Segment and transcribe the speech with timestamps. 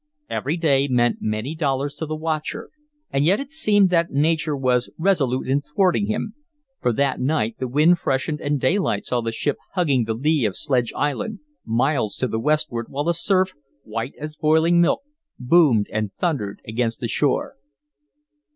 [0.31, 2.71] Every day meant many dollars to the watcher,
[3.11, 6.33] and yet it seemed that nature was resolute in thwarting him,
[6.81, 10.55] for that night the wind freshened and daylight saw the ship hugging the lee of
[10.55, 11.37] Sledge Island,
[11.67, 13.53] miles to the westward, while the surf,
[13.83, 15.01] white as boiling milk,
[15.37, 17.57] boomed and thundered against the shore.